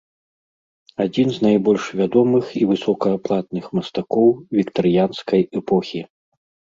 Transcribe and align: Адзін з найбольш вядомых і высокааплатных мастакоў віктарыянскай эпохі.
Адзін 1.03 1.27
з 1.33 1.37
найбольш 1.45 1.83
вядомых 1.99 2.45
і 2.61 2.63
высокааплатных 2.71 3.65
мастакоў 3.81 4.29
віктарыянскай 4.59 5.41
эпохі. 5.63 6.01